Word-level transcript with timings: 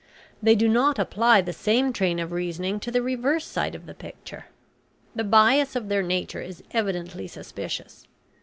They 0.41 0.55
do 0.55 0.67
not 0.67 0.97
apply 0.97 1.41
the 1.41 1.53
same 1.53 1.93
train 1.93 2.17
of 2.17 2.31
reasoning 2.31 2.79
to 2.79 2.89
the 2.89 3.03
reverse 3.03 3.45
side 3.45 3.75
of 3.75 3.85
the 3.85 3.93
picture; 3.93 4.45
the 5.13 5.23
bias 5.23 5.75
of 5.75 5.89
their 5.89 6.01
nature 6.01 6.41
is 6.41 6.63
evidently 6.71 7.27
suspicious. 7.27 8.07